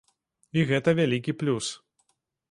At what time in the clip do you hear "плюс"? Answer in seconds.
1.41-1.65